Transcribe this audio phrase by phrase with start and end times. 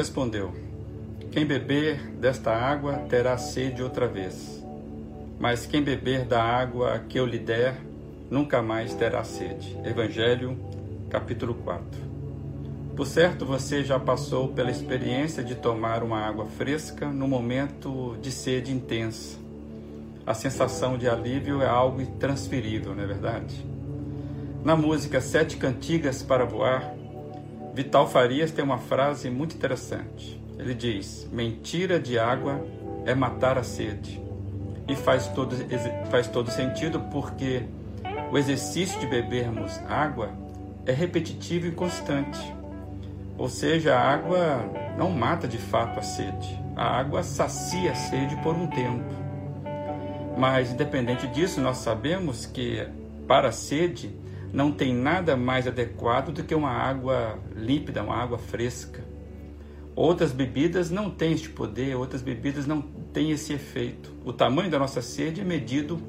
[0.00, 0.50] Respondeu:
[1.30, 4.64] Quem beber desta água terá sede outra vez.
[5.38, 7.76] Mas quem beber da água que eu lhe der,
[8.30, 9.76] nunca mais terá sede.
[9.84, 10.56] Evangelho,
[11.10, 11.84] capítulo 4.
[12.96, 18.32] Por certo, você já passou pela experiência de tomar uma água fresca no momento de
[18.32, 19.38] sede intensa.
[20.26, 23.66] A sensação de alívio é algo intransferível, não é verdade?
[24.64, 26.94] Na música Sete Cantigas para Voar,
[27.74, 30.40] Vital Farias tem uma frase muito interessante.
[30.58, 32.64] Ele diz: Mentira de água
[33.06, 34.20] é matar a sede.
[34.88, 35.56] E faz todo,
[36.10, 37.62] faz todo sentido porque
[38.30, 40.30] o exercício de bebermos água
[40.84, 42.40] é repetitivo e constante.
[43.38, 44.64] Ou seja, a água
[44.98, 46.60] não mata de fato a sede.
[46.76, 49.04] A água sacia a sede por um tempo.
[50.36, 52.86] Mas, independente disso, nós sabemos que
[53.26, 54.10] para a sede
[54.52, 59.04] não tem nada mais adequado do que uma água límpida, uma água fresca.
[59.94, 64.12] Outras bebidas não têm este poder, outras bebidas não têm esse efeito.
[64.24, 66.00] O tamanho da nossa sede é medido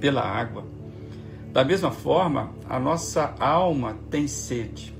[0.00, 0.64] pela água.
[1.52, 4.94] Da mesma forma, a nossa alma tem sede.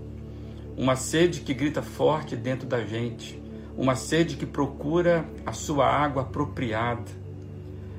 [0.77, 3.43] Uma sede que grita forte dentro da gente,
[3.77, 7.11] uma sede que procura a sua água apropriada.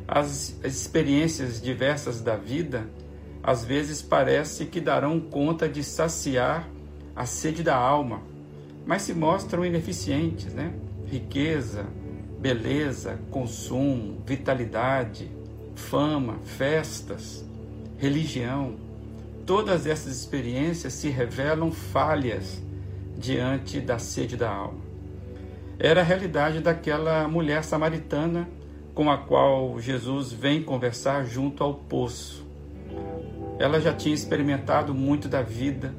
[0.08, 2.88] As experiências diversas da vida
[3.44, 6.70] às vezes parece que darão conta de saciar
[7.14, 8.22] a sede da alma,
[8.86, 10.74] mas se mostram ineficientes, né?
[11.06, 11.86] Riqueza,
[12.40, 15.30] beleza, consumo, vitalidade,
[15.76, 17.46] fama, festas,
[17.98, 18.76] religião,
[19.46, 22.62] todas essas experiências se revelam falhas
[23.18, 24.82] diante da sede da alma.
[25.80, 28.48] Era a realidade daquela mulher samaritana
[28.94, 32.43] com a qual Jesus vem conversar junto ao poço.
[33.60, 35.94] Ela já tinha experimentado muito da vida,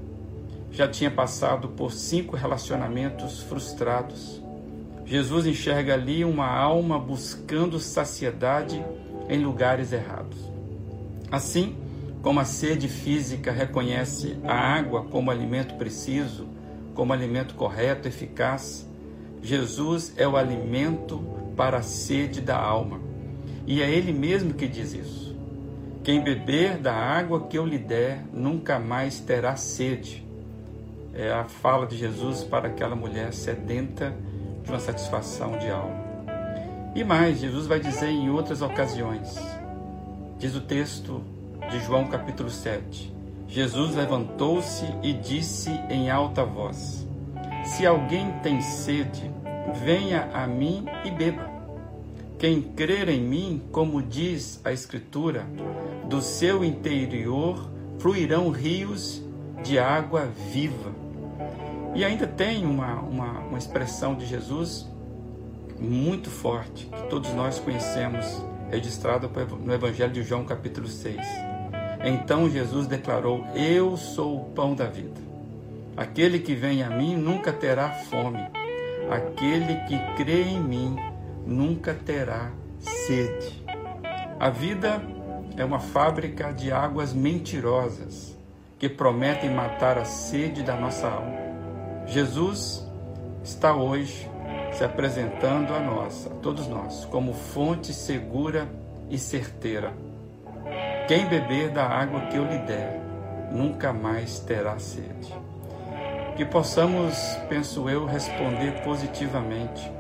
[0.71, 4.43] já tinha passado por cinco relacionamentos frustrados.
[5.05, 8.85] Jesus enxerga ali uma alma buscando saciedade
[9.29, 10.39] em lugares errados.
[11.31, 11.77] Assim
[12.23, 16.49] como a sede física reconhece a água como alimento preciso,
[16.95, 18.89] como alimento correto, eficaz,
[19.43, 21.23] Jesus é o alimento
[21.55, 22.99] para a sede da alma.
[23.67, 25.34] E é Ele mesmo que diz isso.
[26.05, 30.23] Quem beber da água que eu lhe der nunca mais terá sede.
[31.15, 34.15] É a fala de Jesus para aquela mulher sedenta
[34.63, 36.05] de uma satisfação de alma.
[36.95, 39.35] E mais, Jesus vai dizer em outras ocasiões.
[40.39, 41.23] Diz o texto
[41.71, 43.11] de João capítulo 7.
[43.49, 47.09] Jesus levantou-se e disse em alta voz:
[47.65, 49.31] Se alguém tem sede,
[49.83, 51.55] venha a mim e beba.
[52.39, 55.47] Quem crer em mim, como diz a Escritura,
[56.09, 59.23] do seu interior fluirão rios
[59.63, 60.93] de água viva.
[61.95, 64.87] E ainda tem uma, uma, uma expressão de Jesus
[65.79, 69.29] muito forte, que todos nós conhecemos, registrada
[69.65, 71.17] no Evangelho de João, capítulo 6.
[72.05, 75.21] Então Jesus declarou: Eu sou o pão da vida.
[75.97, 78.41] Aquele que vem a mim nunca terá fome.
[79.11, 80.97] Aquele que crê em mim
[81.47, 83.65] nunca terá sede.
[84.39, 85.01] A vida
[85.57, 88.37] é uma fábrica de águas mentirosas
[88.79, 91.39] que prometem matar a sede da nossa alma.
[92.07, 92.85] Jesus
[93.43, 94.29] está hoje
[94.73, 98.69] se apresentando a nós, a todos nós, como fonte segura
[99.09, 99.93] e certeira.
[101.07, 103.01] Quem beber da água que eu lhe der,
[103.53, 105.33] nunca mais terá sede.
[106.37, 107.17] Que possamos,
[107.49, 109.91] penso eu, responder positivamente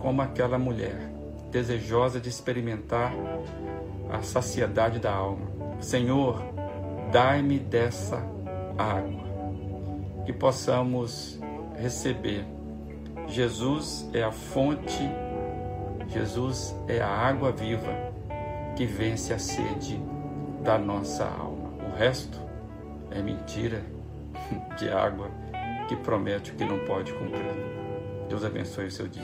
[0.00, 1.17] como aquela mulher,
[1.50, 3.12] desejosa de experimentar
[4.10, 5.46] a saciedade da alma.
[5.80, 6.42] Senhor,
[7.12, 8.16] dai-me dessa
[8.76, 9.24] água,
[10.24, 11.38] que possamos
[11.76, 12.44] receber.
[13.26, 15.08] Jesus é a fonte,
[16.08, 17.92] Jesus é a água viva
[18.76, 20.00] que vence a sede
[20.62, 21.70] da nossa alma.
[21.86, 22.38] O resto
[23.10, 23.82] é mentira
[24.78, 25.30] de água
[25.88, 27.78] que promete o que não pode cumprir.
[28.28, 29.22] Deus abençoe o seu dia.